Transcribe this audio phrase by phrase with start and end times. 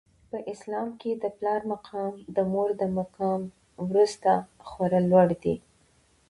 [0.29, 3.41] په اسلام کي د پلار مقام د مور تر مقام
[3.87, 4.31] وروسته
[4.67, 5.55] خورا لوړ دی.